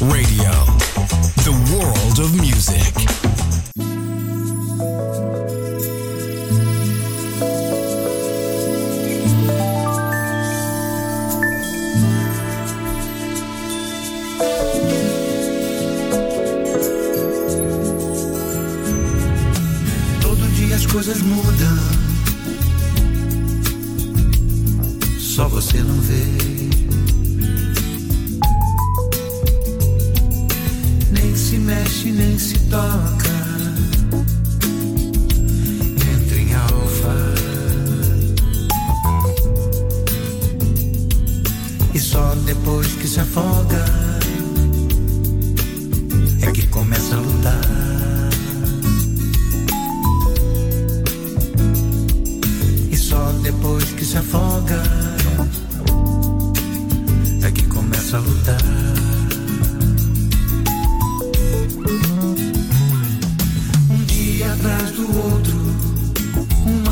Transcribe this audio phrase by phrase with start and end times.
[0.00, 0.59] Radio.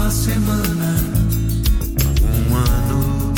[0.09, 0.97] uma semana,
[2.49, 3.35] um ano.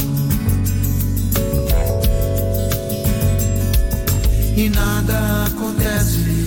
[4.57, 6.47] E nada acontece,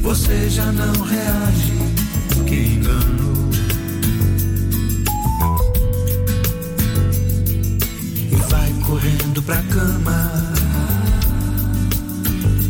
[0.00, 1.74] você já não reage.
[2.46, 3.50] Que engano.
[8.32, 10.54] E vai correndo pra cama,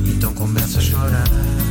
[0.07, 1.64] então começa a chorar.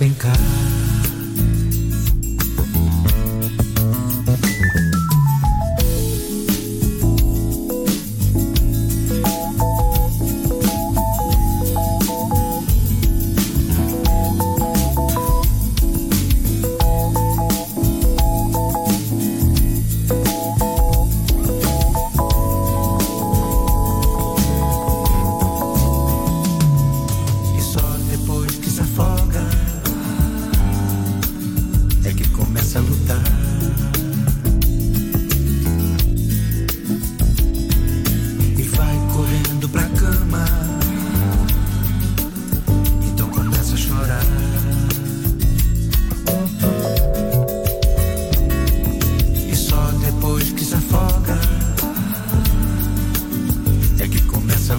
[0.00, 0.39] think I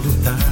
[0.04, 0.51] lutar.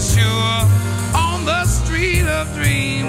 [0.00, 0.66] sure
[1.14, 2.99] on the street of dreams.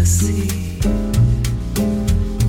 [0.00, 0.78] the sea.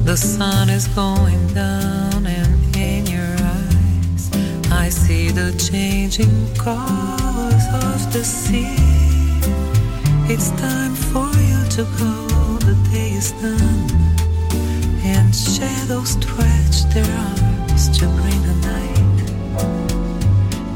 [0.06, 4.24] The sun is going down, and in your eyes,
[4.72, 8.78] I see the changing colors of the sea.
[10.34, 12.14] It's time for you to go,
[12.70, 13.90] the day is done,
[15.04, 19.18] and shadows stretch their arms to bring the night.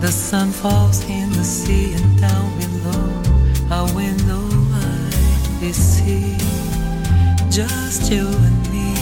[0.01, 3.03] The sun falls in the sea, and down below,
[3.71, 4.44] our window
[5.65, 6.37] cloudy sea,
[7.49, 8.93] just you and me.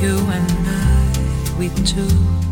[0.00, 2.43] You and I, we two.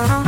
[0.00, 0.27] Uh-huh.